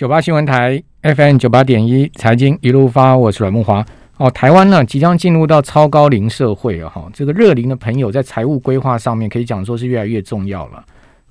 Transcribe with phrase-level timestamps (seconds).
[0.00, 3.84] 九八新闻台 FM 九八点一财经一路发，我是阮木华。
[4.16, 10.82] 哦，台湾呢即将进入到超高龄社会了哈，这个热龄的朋友在财务规划上面可以讲说是越来越重要了。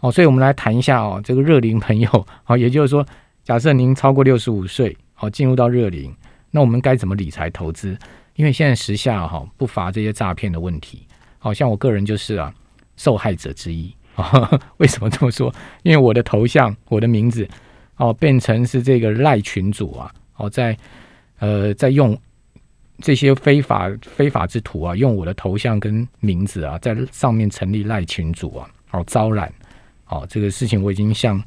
[0.02, 3.04] 哦，所以我们来谈一下哦，这个热龄朋友，好， 也就是说，
[3.44, 6.16] 假设您超过六十五岁，好，进入到热龄，
[6.52, 7.98] 那我们该怎么理财投资？
[8.36, 11.08] 因为现在时下哈不乏这些诈骗的问题，
[11.40, 12.54] 好像我个人就是啊
[12.98, 13.92] 受害者之一。
[14.78, 15.52] 为什么这么说？
[15.82, 17.48] 因为我的头像、我的名字，
[18.00, 20.76] 哦，变成是这个赖群主啊，哦，在
[21.38, 22.20] 呃在用。
[23.02, 29.50] 这些非法非法之徒啊，用我的头像跟名字啊，在上面成立赖群主啊，好招揽，
[30.04, 31.42] 好这个事情我已经向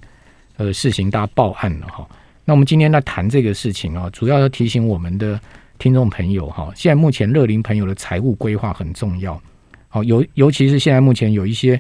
[0.57, 2.09] 呃市行大家报案了哈。
[2.46, 5.38] 那我们今天来谈这个事情啊，主要要提醒我们的
[5.77, 9.38] 听众朋友哈，现在目前乐龄朋友的财务规划很重要，
[9.88, 11.79] 好尤尤其是现在目前有一些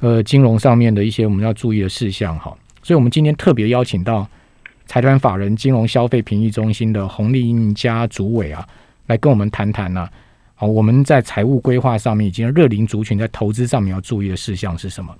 [0.00, 2.52] 呃金融上面的一些我们要注意的事项哈，
[2.82, 4.26] 所以我们今天特别邀请到
[4.86, 8.66] 财团法人金融消费评议中心的洪利英家主委啊。
[9.06, 10.08] 来跟我们谈谈呢？
[10.54, 15.12] 好，我们在财务规划上面，以及热龄族群在投资上面要注意的事项是什么？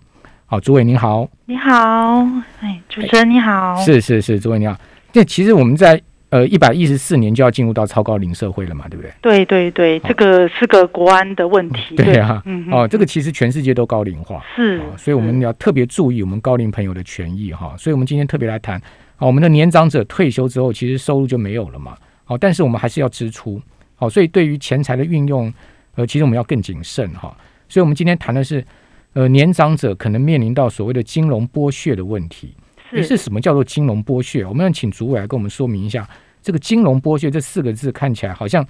[0.46, 2.24] 好，主委您好，你好，
[2.60, 4.78] 哎，主持人你好，是是是，主委你好。
[5.12, 6.00] 那其实我们在
[6.32, 9.12] 呃一百一十四年就要进入到超高龄社会了嘛，对不对？
[9.20, 11.94] 对对对，这个是个国安的问题。
[12.00, 17.76] 对啊，哦，这个其实全世界都高龄化，是，所以我们要特别注意我们高龄朋友的权益哈。
[17.76, 18.80] 所以我们今天特别来谈，
[19.16, 21.94] 好，我们的年长者退休之后，其实收入就没有了嘛，
[22.24, 23.60] 好，但是我们还是要支出。
[23.94, 25.52] 好，所以对于钱财的运用，
[25.96, 27.36] 呃，其实我们要更谨慎哈。
[27.68, 28.64] 所以，我们今天谈的是，
[29.12, 32.54] 呃，年长者可能面临到所谓的金融剥削的问题。
[32.92, 34.44] 是是什么叫做金融剥削？
[34.44, 36.08] 我们要请主委来跟我们说明一下，
[36.42, 38.66] 这个金融剥削这四个字看起来好像。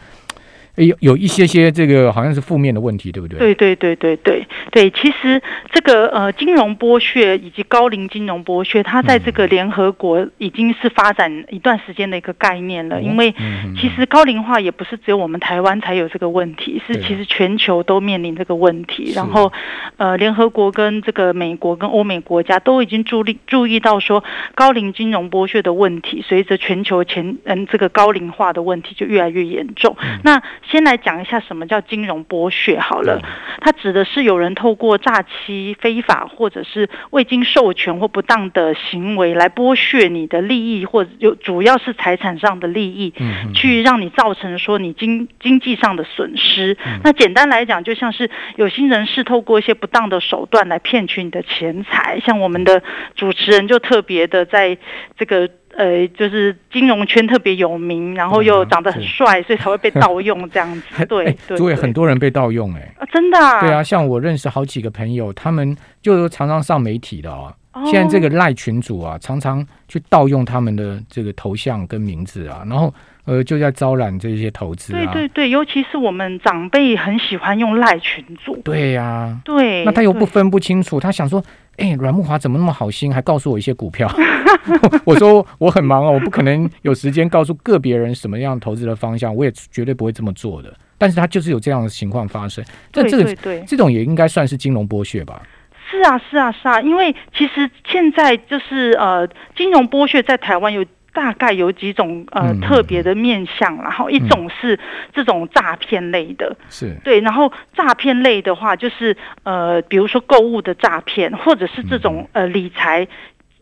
[0.77, 3.39] 有有一些些这个好像是负面的问题，对不对？
[3.39, 13.03] 对对对对对对，其实这个呃金融剥削以及高龄金融剥削，它在这个联合国已经是发展一段时间的一个概念了。
[13.03, 13.35] 因为
[13.79, 19.13] 其实高龄化也不是只有我们台湾才有这个问题，是其实全球都面临这个问题。
[19.15, 19.53] 然后
[19.99, 29.95] 呃联合国跟这个美国跟欧美国家都已经注意注意到说高龄金融剥削的问题，随着全球前嗯这个高龄化的问题就越来越严重。
[30.25, 33.21] 那先来讲一下什么叫金融剥削好了，
[33.61, 43.13] 它指的是有人透过诈欺、非法或者是未经授权或不当的行为来剥削你的利益，或者有主要是财产上的利益，
[43.55, 46.77] 去让你造成说你经经济上的损失。
[47.03, 52.83] 那简单来讲，就像是有心人士透过一些不当的手段来骗取你的钱财，像我们的
[53.15, 54.79] 主持人就特别的在
[55.19, 55.49] 这个。
[55.77, 61.05] 呃，就是金融圈特别有名，然后又长得很帅，所以才会被盗用这样子。
[61.07, 63.39] 对，对，很多人被盗用，哎，啊真的。
[63.61, 67.55] 对啊，像我认识好几个朋友，他们就常常上媒体的哦。
[67.87, 72.93] 现在这个赖群主啊，常常去盗用他们的这个头像跟名字啊，然后
[73.25, 74.93] 呃，就在招揽这些投资。
[74.93, 78.61] 对对对，尤其是我们长辈很喜欢用赖群主。
[78.63, 79.85] 对呀，对。
[79.87, 81.43] 那他又不分不清楚，他想说。
[81.77, 84.11] 哎，阮木华怎么那么好心，还告诉我一些股票？
[85.05, 90.73] 我说我很忙哦，我不可能有时间告诉个别人什么样投资的方向，我也绝对不会这么做的。
[90.99, 93.35] 但是他就是有这样的情况发生，这这个
[93.67, 95.43] 这种也应该算是金融剥削吧？
[95.91, 100.85] 是啊，是啊，是啊，因为其实现在就是呃，金融剥削在台湾有。
[101.13, 104.79] 大概有几种呃特别的面相，然后一种是
[105.13, 106.97] 这种诈骗类的，是。
[107.05, 113.07] 对，然后诈骗类的话就是呃，比如说购物的诈骗，或者是这种呃理财，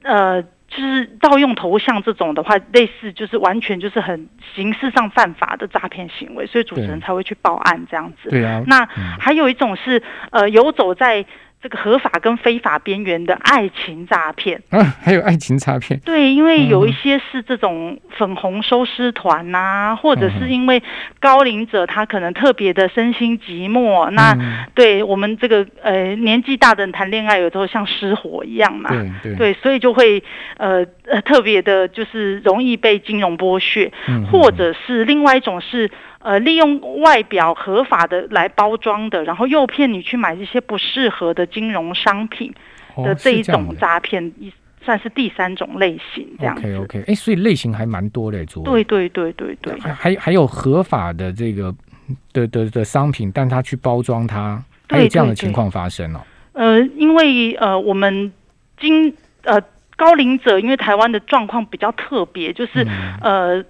[0.03, 8.31] 呃，就是盗用头像这种的话，类似就是完全就是很形式上犯法的诈骗行为，所以主持人才会去报案这样子。
[8.31, 8.87] 对啊，那
[9.19, 10.01] 还有一种是
[10.31, 11.27] 呃游走在。
[11.63, 14.63] 这个合法跟非法边缘的爱情诈骗。
[14.71, 16.01] 啊，还有爱情诈骗。
[16.01, 20.83] 对，因为有一些是这种粉红收尸团呐，或者是因为
[21.19, 28.91] 高龄者他可能特别的身心寂寞，那对我们这个呃年纪大的人谈恋爱有时候像失火一样嘛，
[29.23, 30.23] 对对，所以就会
[30.57, 33.93] 呃呃特别的就是容易被金融剥削，
[34.33, 35.91] 或者是另外一种是。
[36.23, 42.53] 呃，利用外表合法的来包装的，然后诱骗你去买这些不适合的金融商品
[42.97, 44.31] 的这一种诈骗，
[44.83, 46.61] 算是第三种类型这样子。
[46.61, 51.75] OK OK，哎，所以类型还蛮多的，做对对对对对，还还有合法的这个
[52.35, 56.21] 的的的商品，但他去包装它，还有这样的情况发生哦。
[56.53, 58.31] 呃，因为呃，我们
[58.79, 59.59] 今呃
[59.97, 62.87] 高龄者，因为台湾的状况比较特别，就是
[63.23, 63.65] 呃。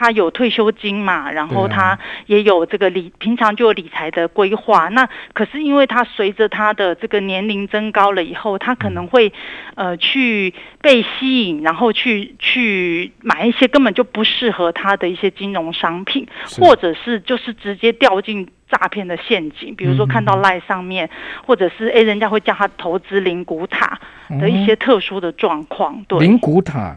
[0.00, 4.88] 他有退休金嘛，然后他也有这个理，平常就有理财的规划。
[4.88, 9.30] 那可是因为他随着他的这个年龄增高了以后，他可能会
[9.74, 16.26] 呃去被吸引，然后去去买一些根本就不适合他的一些金融商品，
[16.58, 18.48] 或者是就是直接掉进。
[18.70, 21.10] 诈骗的陷阱，比如说看到嗯赖上面，
[21.44, 23.98] 或者是诶，人家会叫他投资灵骨塔
[24.38, 26.96] 的一些特殊的状况，对，灵骨塔，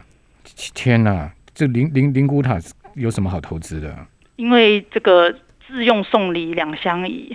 [0.72, 2.60] 天哪，这灵灵灵骨塔
[2.94, 3.94] 有什么好投资的？
[4.36, 5.32] 因为这个
[5.66, 7.34] 自用送礼两相宜，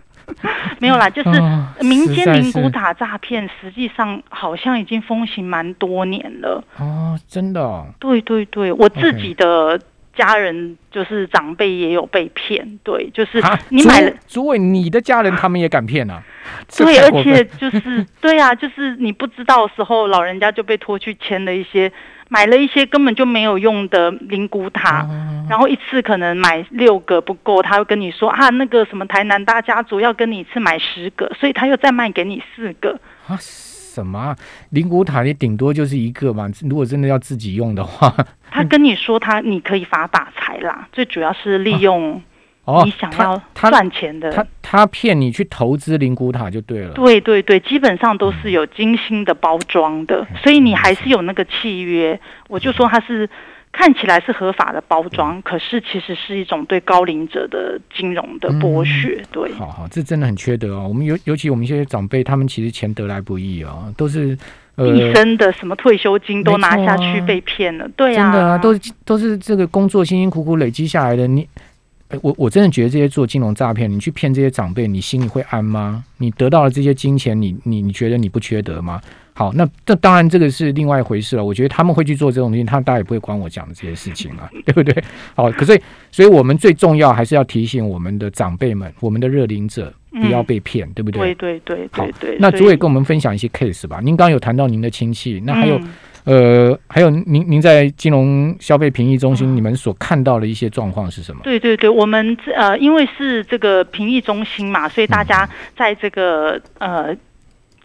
[0.78, 6.62] 没有啦，就是哦民间灵骨塔诈骗，实际上好像已经风行蛮多年了。
[6.76, 9.80] 哦，真的、哦，对对对，我自己的
[10.14, 14.12] 家人就是长辈也有被骗，对，就是你买了。
[14.26, 16.22] 诸位，你的家人他们也敢骗啊？
[16.76, 21.90] 对，而且就是对啊，就是你不知道的时候，老人家就被拖去签了一些，
[22.28, 33.00] 买了一些根本就没有用的灵骨塔，哦然后一次可能买六个不够，他会跟你说啊，那个什么台南大家族要跟你一次买十个，所以他又再卖给你四个。
[33.26, 34.36] 啊，什么啊
[34.70, 35.22] 灵骨塔？
[35.22, 36.46] 你顶多就是一个嘛。
[36.68, 38.14] 如果真的要自己用的话，
[38.50, 42.20] 他跟你说他你可以发大财啦，最主要是利用
[42.68, 44.30] 哦你，想要赚钱的。
[44.30, 46.92] 他他骗你去投资灵骨塔就对了。
[46.92, 52.20] 对对对，基本上都是有精心的包装的，嗯所以你还是有那个契约。
[52.48, 53.28] 我就说它是
[53.72, 59.22] 看起来是合法的包嗯装，可是其实是一种对高龄者的金融的剥削。
[59.32, 60.86] 对，好好，这真的很缺德哦。
[60.86, 64.36] 我们尤尤其我们一些长辈，他们其实钱得来不易哦，都是
[64.74, 67.88] 呃一生的什么退休金都拿下去被骗了。
[67.96, 71.26] 对真啊，的啊，都是都是这个工作辛辛苦苦累积下来的。
[71.26, 71.48] 你，
[72.08, 76.04] 呃我我真的觉得这些做金融诈骗，你去骗这些长辈，你心里会安吗？
[76.16, 79.00] 你得到了这些金钱，你你你觉得你不缺德吗？
[79.34, 81.44] 好，那这当然这个是另外一回事了。
[81.44, 85.04] 我觉得他们会去做这种东西，他大家也不会管我讲的这些事情了， 对不对？
[85.34, 92.36] 好，可是所以我们最重要还是要提醒我们的长辈们，我们的热龄者不要嗯被骗，对不对对对对对对。
[92.40, 94.00] 那主委跟我们分享一些 case 吧。
[94.02, 95.88] 您刚刚有谈到您的亲戚，那还有、嗯
[96.28, 101.40] 呃，还有您您在金融消费评议中心，嗯你们所看到的一些状况是什么？
[101.42, 107.16] 对对对，我们这呃，因为是这个评议中心嘛，所以大嗯家在这个呃。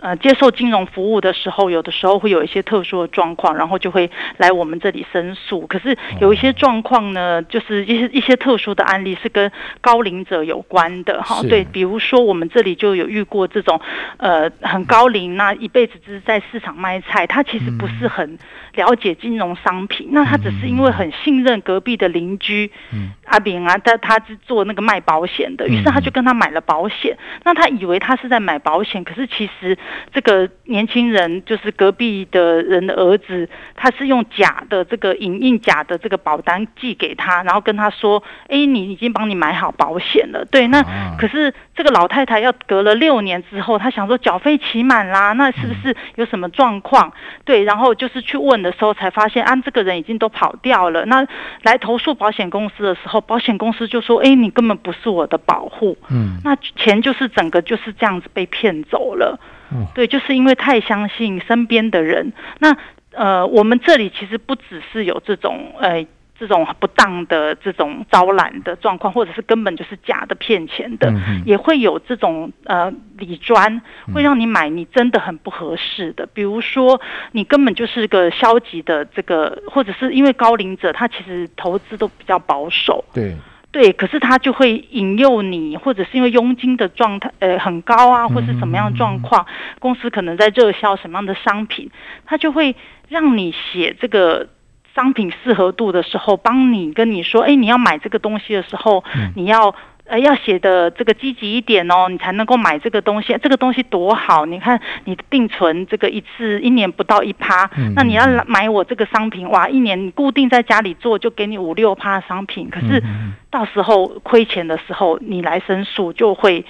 [0.04, 5.66] 呃，接受金融服务的时候，有的时候会有一些特殊的状况，然后就会来我们这里申诉。
[5.66, 11.42] 可是有一些状况呢，就是一些一些特殊的案例是跟高龄者有关的哈。
[11.44, 13.80] 对，比如说我们这里就有遇过这种
[14.18, 18.38] 呃很高龄，那一辈子只是在市场卖菜，他其实不是很
[18.74, 27.18] 了解金融商品，那他只是因为很信任隔壁的邻居，嗯阿炳啊，他他是做那个卖保险的，于是他就跟他买了保险。
[27.46, 29.78] 那他以为他是在买保险，可是其实
[30.14, 47.12] 这个年轻人就是隔壁的人的儿子，他是用假的这个影印假的这个保单寄给他，然后跟他说：“哎，你已经帮你买好保险了。”对，那啊可是这个老太太要隔了六年之后，她想说缴费期满啦，那是不是有什么状况？
[47.46, 51.06] 对，然后就是去问的时候才发现，啊，这个人已经都跑掉了。
[51.06, 51.26] 那
[51.62, 59.40] 来投诉保险公司的时候，保险公司就说：“哎，你根本不是我的保护。”嗯，那钱就是整个就是这样子被骗走了。
[59.74, 59.88] 嗯。
[59.96, 62.32] 对，就是因为太相信身边的人。
[62.60, 62.76] 那
[63.12, 66.06] 呃，我们这里其实不只是有这种呃。
[66.36, 73.82] 这种不当的这种招揽的状况，或者是根本就是假的骗钱的，嗯也会有这种呃理专
[74.14, 77.00] 会让你买你真的很不合适的，比如说
[77.32, 83.38] 你根本就是个消极的这个，或者是因为高龄者他其实投资都比较保守，对，
[83.74, 89.46] 对，可是他就会引诱你，或者是因为佣金的状态呃很高啊，或是什么样的状况，
[89.80, 91.92] 公司可能在热销什么样的商品，
[92.26, 92.76] 他就会
[93.10, 94.48] 让你写这个。
[94.96, 99.04] 商品适合度的时候，帮你跟你说，哎，你要买这个东西的时候，
[99.36, 99.74] 你要
[100.06, 103.38] 呃要写的这个积极一点哦，你才能够买这个东西。
[103.42, 113.04] 这个东西多好，你看你定存这个一次一年不到一趴，那你要来买我这个商品，哇，一年你固定在家里做就给你五六趴商品，可是
[113.50, 116.66] 到时候亏钱的时候，你来申诉就会。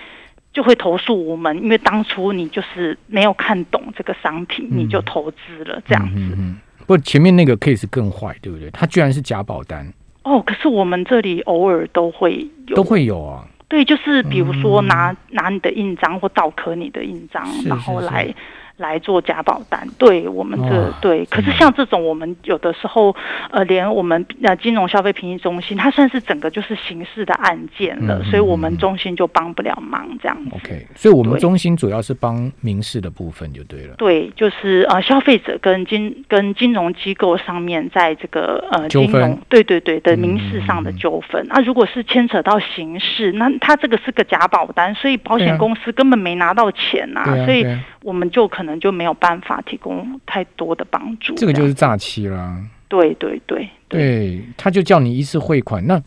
[0.53, 6.13] 就会投诉无门，因为当初你就是没有看懂这个商品，你就投资了这样子。
[6.15, 6.57] 嗯嗯。
[6.85, 8.69] 不，前面那个 case 更坏，对不对？
[8.69, 9.91] 他居然是假保单。
[10.23, 13.45] 哦，可是我们这里偶尔都会有，都会有啊。
[13.67, 18.33] 对，就是比如说拿、拿你的印章或倒刻你的印章，是然后来
[18.77, 19.87] 来做假保单。
[19.97, 23.15] 对我们这对，可是像这种我们有的时候
[23.51, 30.55] 呃，连我们呃金融消费评议中心，它算是整个就是刑事的案件了，所以我们中心就帮不了忙这样子。
[30.55, 33.95] OK，所以我们中心主要是帮民事的部分就对了。
[33.97, 41.45] 对，就是呃消费者跟金跟金融机构上面在这个呃金融对对对的民事上的纠纷。
[41.49, 47.65] 那如果是牵扯到刑事，那他这个是个假保单，所以保险公司根本没拿到钱呐，所以
[48.01, 51.33] 我们就可能就没有办法提供太多的帮助。
[51.35, 52.57] 这个就是诈欺啦。
[52.89, 55.85] 对对对对，他就叫你一次汇款。
[55.87, 56.01] 那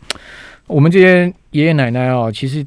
[0.67, 2.65] 我们这些爷爷奶奶哦，其实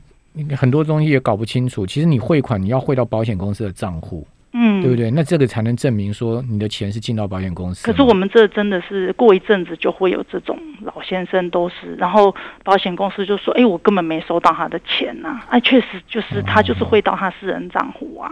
[0.57, 1.87] 很多东西也搞不清楚。
[1.87, 4.27] 其实你汇款，你要汇到保险公司的账户。
[4.53, 5.13] 嗯，对不对？
[5.13, 7.87] 那这个才能证明说你的钱是进到保险公司。
[7.87, 18.29] 可是我们这真的是过一阵子就会有这种老先生都是，然后保险公司就说：“哎，我根本没收到他的钱呐！”哎，确实就是他就是汇到他私人账户啊。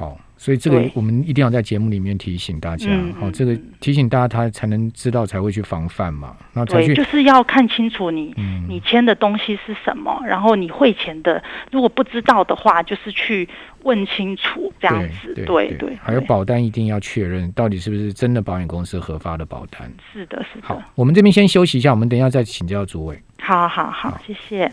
[0.00, 0.18] 好。
[0.38, 2.88] 所以这个我们一定要在节目里面提醒大家，
[3.18, 6.34] 好，这个提醒大家他才能知道才会去防范嘛。
[6.54, 8.34] 那对，就是要看清楚你
[8.66, 13.46] 你签的东西是什么，然后你汇钱的，如果不知道的话，就是去
[13.82, 15.34] 问清楚这样子。
[15.34, 19.92] 对对，还有保单一定要确认到底是不是真的保险公司核发的保单。
[20.10, 20.66] 是的，是的。
[20.66, 23.22] 好，我们这边先休息一下，我们等一下再请教主委。
[23.42, 24.72] 好好好，谢谢。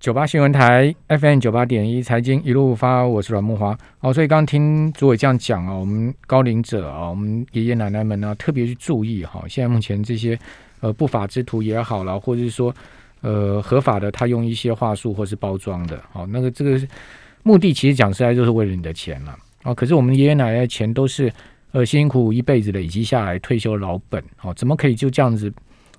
[0.00, 3.76] 九八新闻台 FM 九八点一财经一路发，我是阮木华。
[3.98, 9.42] 哦，所以刚听主委这样讲啊，我们高龄者啊，我们爷爷奶奶们呢，特别去注意哈。
[9.48, 10.38] 现在目前这些
[10.78, 12.72] 呃不法之徒也好了，或者是说
[13.22, 16.80] 呃合法的，他用一些话术或是包装的，好，那个这个
[17.42, 19.36] 目的其实讲实在就是为了你的钱了。
[19.64, 21.30] 哦，可是我们爷爷奶奶的钱都是
[21.72, 25.52] 呃辛辛苦苦一辈子累积下来退休老本，哦，怎么可以就这样子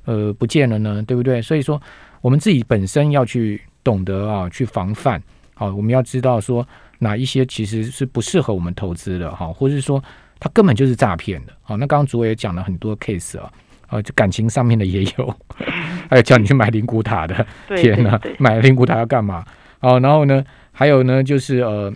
[0.05, 1.03] 呃不见了呢？
[1.05, 1.41] 对不对？
[1.41, 1.81] 所以说
[2.21, 3.61] 我们自己本身要去。
[3.83, 5.21] 懂得啊，去防范
[5.53, 6.65] 好，我们要知道说
[6.99, 10.03] 哪一些其实是不适合我们投资的哈，或者是说
[10.39, 11.53] 它根本就是诈骗的。
[11.61, 13.51] 好，那刚刚主委也讲了很多 case 啊，
[13.87, 15.35] 啊，就感情上面的也有，
[16.09, 17.45] 还有叫你去买灵骨塔的，
[17.75, 19.43] 天哪，买灵骨塔要干嘛？
[19.81, 21.91] 哦，然后呢，还有呢，就是呃，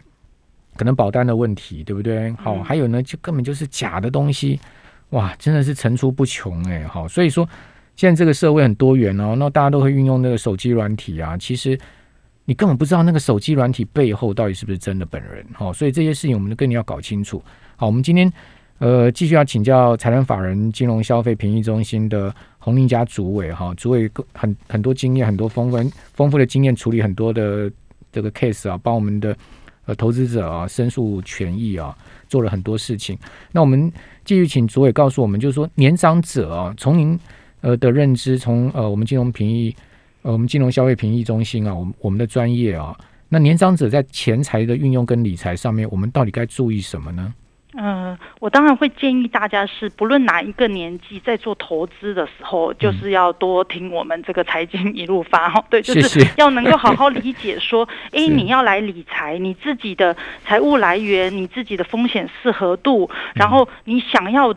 [0.76, 2.32] 可能保单的问题，对不对？
[2.34, 4.60] 好，还有呢，就根本就是假的东西，
[5.12, 7.48] 哇，真的是层出不穷哎，好，所以说。
[7.96, 11.38] 现在这个社会很多元哦，那大家都会运用那个手机软体啊。
[11.38, 11.80] 其实
[12.46, 17.42] 你根本不知道那个手机软体背后到底是不是真的本人哦，所以这些事情我们更要搞清楚。
[17.76, 18.32] 好，我们今天
[18.80, 27.72] 呃继续要请教财产法人金融消费评议中心的洪林家主委哈，主委很很多经验，很多丰富丰富的经验处理很多的
[28.12, 29.38] 这个 case 啊，帮我们的
[29.86, 31.96] 呃投资者啊申诉权益啊
[32.28, 33.16] 做了很多事情。
[33.52, 33.92] 那我们
[34.26, 37.20] 继续请主委告诉我们，就是说年长者啊，从您。
[37.64, 39.74] 呃的认知，从呃我们金融评议，
[40.22, 42.94] 呃我们金融消费评议中心啊，我们我们的专业啊，
[43.30, 47.34] 那年长者在钱财的运用跟理财上面，我们到底该注意什么呢？
[47.76, 60.16] 嗯，我当然会建议大家是，不论哪一个年纪，在做投资的时候，就是要多听我们这个财经一路发哈，对，就是要能够好好理解说， 哎，你要来理财，你自己的
[60.46, 64.54] 财务来源，你自己的风险适合度，然后你想要。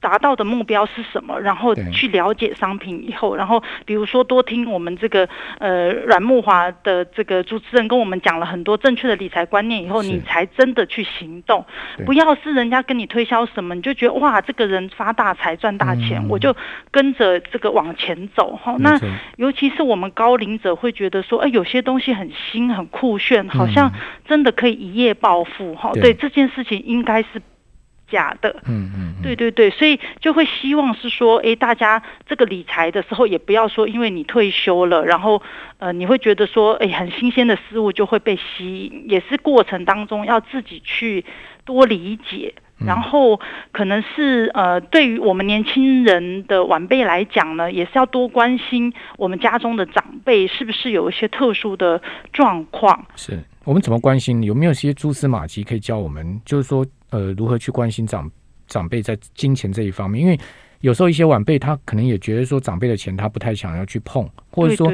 [0.00, 1.38] 达到的目标是什么？
[1.40, 5.28] 然后去了解商品以后，然后比如说多听我们这个
[5.58, 11.64] 呃阮木华的这个主持人跟我们讲了很多正确的理财观念以后，你才真的去行动。
[12.06, 16.56] 不要是人家跟你推销什么，你就觉得哇这个人发大财赚大钱，我就
[16.90, 18.74] 跟着这个往前走哈。
[18.78, 18.98] 那
[19.36, 23.92] 尤其是我们高龄者会觉得说，哎有些东西很新很酷炫，好像
[24.26, 25.92] 真的可以一夜暴富哈。
[25.92, 27.42] 对这件事情应该是。
[28.10, 35.40] 假的，嗯嗯，对对对，所以就会希望是说，哎，大家这个理财的时候，也不要说，因为你退休了，然后
[35.78, 41.24] 呃，你会觉得说，哎，很新鲜的事物就会被吸引，也是过程当中要自己去
[41.64, 43.40] 多理解，然后
[43.72, 52.00] 可能是呃，对于我们年轻人的晚辈来讲呢，也是要多关心我们家中的长辈是不是有一些特殊的
[52.32, 53.06] 状况。
[53.16, 54.42] 是我们怎么关心？
[54.42, 56.40] 有没有一些蛛丝马迹可以教我们？
[56.44, 56.84] 就是说。
[57.10, 58.30] 呃，如何去关心长
[58.66, 60.22] 长辈在金钱这一方面？
[60.22, 60.38] 因为
[60.80, 64.92] 有时候一些晚辈他可能也觉得说长辈的钱他不太想要去碰，或者说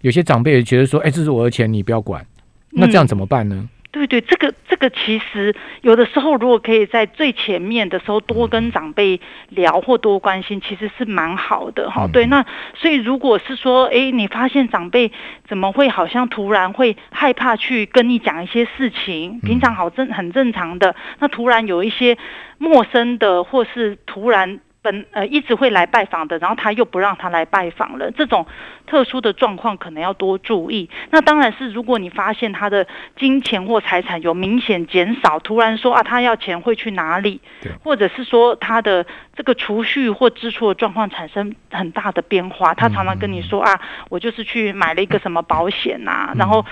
[0.00, 2.24] 有些长辈也觉得说，哎，这是我的钱，你不要管。
[2.70, 3.68] 那这样怎么办呢？
[3.96, 12.06] 对对，这个这个其实有的时候，如果可以在最前面的时候多跟长辈聊或多关心，其实是蛮好的哈。
[12.12, 15.10] 对，那所以如果是说，哎，你发现长辈
[15.48, 22.18] 怎么会好像突然会害怕去跟你讲一些事情，平常好正很正常的，那突然有一些
[22.58, 24.60] 陌生的或是突然。
[24.86, 28.46] 本呃一直会来拜访的，然后他又不让他来拜访了，这种
[28.86, 30.88] 特殊的状况可能要多注意。
[31.10, 37.40] 那当然是如果你发现他的金钱或财产有明显减少，突然说啊他要钱会去哪里，
[37.82, 46.64] 或者是说他的这个储蓄或支出的状况产生很大的变化，他常常跟你说啊我就是去买了一个什么保险呐，然后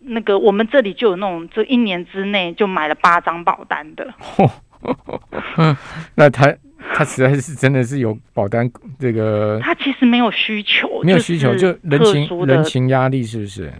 [0.00, 4.12] 那个我们这里就有那种这一年之内就买了八张保单的，
[6.16, 6.54] 那他。
[6.94, 13.72] 他实在是真的是有保单这个，他其实没有需求，没有需求就人情人情压力是不是？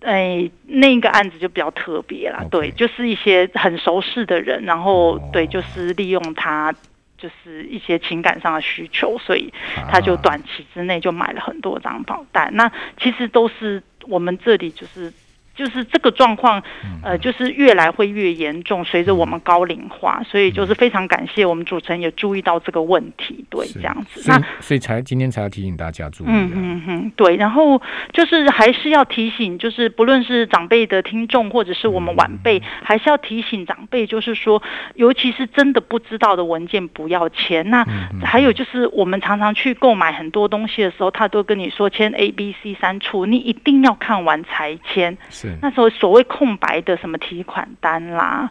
[0.00, 6.72] 哎，那个案子就比较特别啦，对，就是一些很熟识的人，然后对，就是利用他
[7.18, 9.52] 就是一些情感上的需求，所以
[9.90, 12.50] 他就短期之内就买了很多张保单。
[12.54, 15.12] 那其实都是我们这里就是。
[15.56, 16.62] 就是这个状况，
[17.02, 24.22] 呃，就是越来会越严重，随着我们高龄化，所以就是非常感谢我们主持人也注意到这个问题，对，这样子。
[24.30, 26.26] 那所以才今天才要提醒大家注意。
[26.28, 27.36] 嗯嗯嗯，对。
[27.36, 27.80] 然后
[28.12, 34.62] 就是还是要提醒，就是不论是长辈的听众或者是我们晚辈，还是要提醒长辈，就是说，
[34.94, 37.68] 尤其是真的不知道的文件不要签。
[37.70, 37.82] 那
[38.22, 45.16] 还有就是我们常常去购买很多东西的时候，他都跟你说签 A、B、C 三处，你一定要看完才签。
[45.60, 48.50] 那时候所谓空白的什么提款单啦，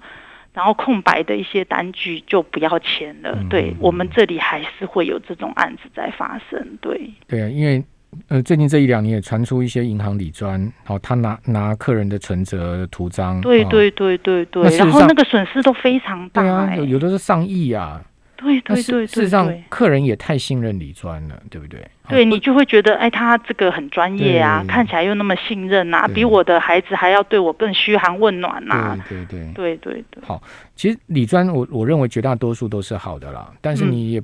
[0.53, 3.37] 然后空白的一些单据就不要签了。
[3.49, 6.77] 对我们这里还是会有这种案子在发生。
[6.81, 7.83] 对对啊，因为
[8.29, 18.01] 呃最近这一两年也传出一些银行理专，好他拿拿客人的存折图章，对对对对对，然后那个损失都非常大，有的是上亿啊。
[18.37, 21.85] 对对对，事实上客人也太信任李专了，对不对？
[22.07, 28.97] 对你就会觉得，哎，他这个很专业啊，看起来又那么信任呐，比我的孩子还要对我更嘘寒问暖呐。
[29.09, 30.23] 对对对对对。
[30.23, 30.41] 好，
[30.75, 34.21] 其实李专，我我认为绝大多数都是好的啦，但是你也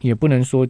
[0.00, 0.66] 也不能说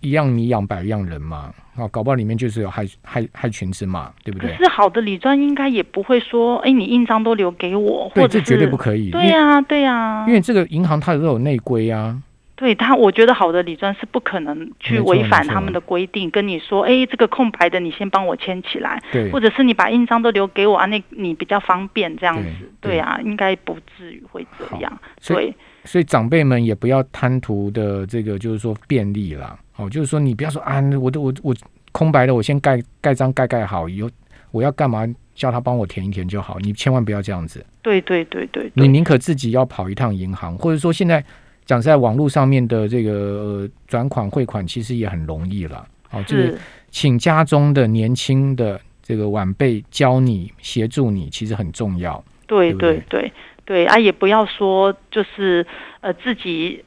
[0.00, 1.52] 一样米养百样人嘛。
[1.76, 4.50] 啊，搞不好里面就是有害害害群之马，对不对？
[4.50, 9.10] 可是好的李专应该也不会说，哎，你印章都留给我，或者这绝对不可以。
[9.10, 12.18] 对呀，对呀，因为这个银行它都有内规啊。
[12.54, 22.48] 对他，我觉得好的理专是不可能去违反他们的规定，跟你说，哎，这个空白的你先帮我签起来，对，或者是你把印章都留给我啊，那你比较方便这样子，
[22.80, 24.98] 对啊，应该不至于会这样。
[25.20, 29.54] 所以，所以长辈们也不要贪图的这个，就是说便利啦。
[29.76, 31.54] 哦，就是说你不要说啊，我都我我
[31.92, 34.10] 空白的，我先盖盖章盖盖好，以后
[34.50, 37.64] 我要干嘛叫他帮我填一填就好，你千万不要这样子。
[37.82, 41.24] 对对对对，你宁可自己要跑一趟银行，或者说现在。
[41.66, 45.84] 讲在网络上面的这个转款汇款，其实也很容易了。
[46.12, 46.56] 哦，就是
[46.92, 52.24] 请家中的年轻的这个晚辈教你协助你，其实很重要。
[52.46, 53.32] 对对对
[53.64, 55.66] 对啊，也不要说就是
[56.02, 56.84] 呃自己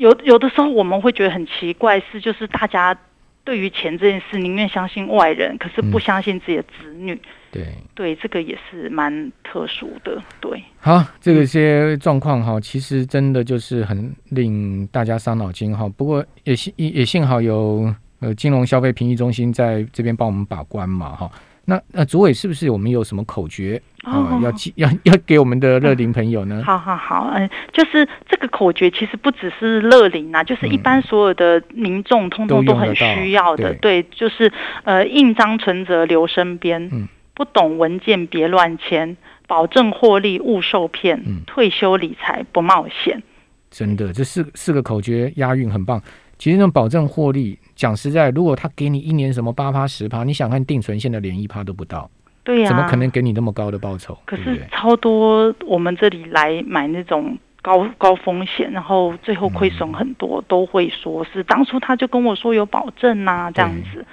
[0.00, 2.96] 有有的时候我们会觉得很奇怪，是就是大家
[3.44, 7.20] 对于钱这件事宁愿相信外人，可是不相信自己的子女。
[7.52, 10.22] 对对，这个也是蛮特殊的。
[10.40, 15.86] 对，好，这个些状况哈，其实真的就是很令大家伤脑筋哈。
[15.98, 21.30] 不过也幸也幸好有呃金融消费评议中心在这边帮我们把关嘛哈。
[21.70, 24.38] 那那主委是不是我们有什么口诀啊？
[24.42, 26.62] 要记 要要给我们的乐龄朋友呢？
[26.66, 33.72] 好好好，嗯，就是这个口诀其实不只是乐龄啊，就是一般所有的民众通通都很需要的。
[33.74, 34.52] 对，就是
[34.84, 36.88] 呃印章存折留身边。
[36.92, 37.06] 嗯。
[37.32, 43.22] 不懂文件别乱签，保证获利勿受骗，退休理财不冒险。
[43.70, 46.02] 真的，这四四个口诀押韵很棒。
[46.40, 52.10] 其实那种保证获利，讲实在，如果他给你一年什么八趴十趴，你想看定存现在连一趴都不到，
[52.42, 54.16] 对呀，怎么可能给你那么高的报酬？
[54.24, 64.06] 可是超多我们这里来买那种高高风险，然后最后亏损很多，都会说是当初他就跟我说有保证呐，这样子。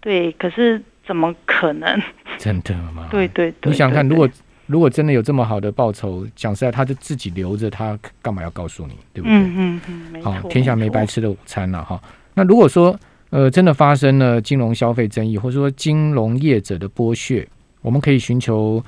[0.00, 0.82] 对，可是。
[1.06, 2.00] 怎么可能？
[2.38, 3.08] 真的吗？
[3.10, 4.28] 对对对，你想看，如果
[4.70, 8.94] 如果真的有这么好的报酬，讲实在，他就自己留着，他干嘛要告诉你？
[9.12, 9.36] 对不对？
[9.36, 12.00] 嗯嗯嗯，好，天下没白吃的午餐了哈。
[12.34, 12.96] 那如果说
[13.30, 17.46] 呃真的发生了金融消费争议，或者说金融业者的剥削，
[17.82, 18.80] 我们可以寻求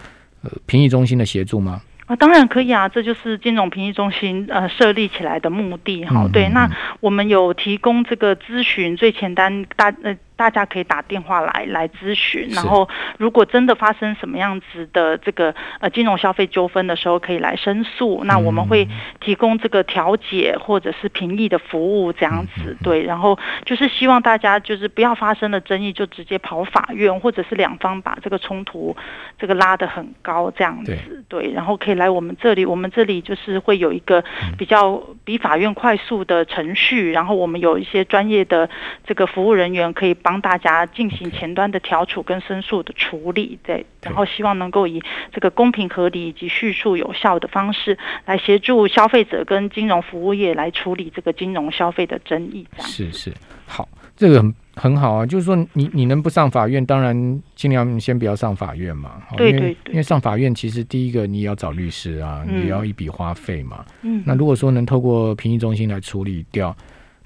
[0.43, 1.83] 呃评议中心的协助吗？
[2.07, 6.29] 啊当然可以啊，这就是金融评议中心呃设立起来的目的哈。
[6.33, 6.69] 对，那
[7.01, 18.23] 我们有提供这个咨询最简单大呃大家可以打电话来来咨询，然后如果真的发生什么样子的这个呃金融消费纠纷的时候，可以来申诉。
[18.25, 18.89] 那我们会
[19.21, 23.03] 提供这个调解或者是评议的服务，这样子对。
[23.03, 28.97] 然后就是希望大家就是不要发生了争议就直接跑法院，或者是两方把这个冲突
[29.39, 31.53] 这个拉得很高这样子对。
[31.53, 34.25] 然后可以来我们这里，我们这里就是会有一个
[34.57, 38.69] 比较比法院快速的程序，然后我们有一些专业的
[39.07, 52.67] 这个服务人员可以帮大家进行前端的调处跟申诉的处理，对，然后希望能够以这个公平合理以及叙述有效的方式来协助消费者跟金融服务业来处理这个金融消费的争议。
[52.77, 53.33] 这样是是
[53.67, 59.23] 好，这个很很好啊，就是说你你能不上法院，当然尽量先不要上法院嘛。
[59.37, 63.85] 对对对，因为上法院其实第一个你也要找律师啊，你要一笔花费嘛。
[64.03, 66.77] 嗯，那如果说能透过评议中心来处理掉，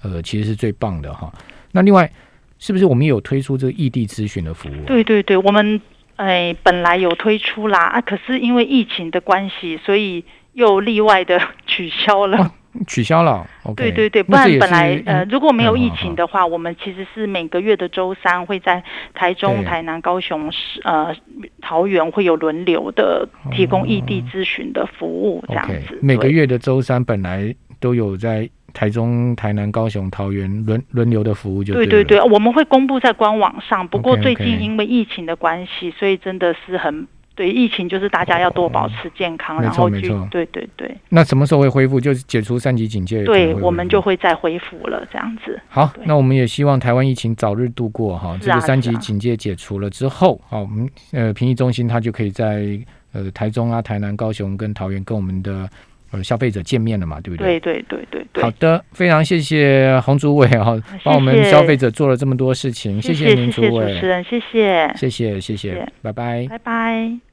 [0.03, 1.33] 呃，其实是最棒的哈。
[1.73, 2.11] 那另外。
[2.59, 4.85] 是不是我们有推出这个异地咨询的服务？
[4.87, 5.81] 对对对，我们
[6.16, 12.53] 哎本来有推出啦啊，可是因为疫情的关系，所以又例外的取消了。
[12.87, 13.47] 取消了。
[13.77, 18.83] 对对对，不然本来呃如果没有疫情的话，我们其实是每个月的周三会在
[19.14, 21.14] 台中、台南、高雄、市呃
[21.61, 25.99] 桃园会有轮流的提供异地咨询的服务，这样子。
[26.03, 28.49] 每个月的周三本来都有在。
[28.77, 33.89] 台中、台南、高雄、桃园轮轮流的服务就对对对，我们会公布在官网上。
[33.89, 40.95] 不过最近因为疫情的关系，所以真的是很对疫情，就是大家要多保持健康，然后就对对对。
[41.09, 41.99] 那什么时候会恢复？
[41.99, 45.59] 就是解除三级警戒，对，我们就会再恢复了这样子。
[45.71, 48.37] 好，那我们也希望台湾疫情早日度过哈。
[48.43, 52.79] 这个三级警戒解除了之后，好，我们呃评议中心它就可以在
[53.15, 55.67] 呃台中啊、台南、高雄跟桃园跟我们的。
[56.12, 57.21] 呃，消费者见面了嘛？
[57.21, 57.59] 对不对？
[57.59, 58.42] 对对对对对。
[58.42, 67.26] 好的，非常谢谢洪主委哈，帮我们消费者做了这么多事情，谢谢您主委，主持人，谢谢，谢谢谢谢，拜拜，拜拜。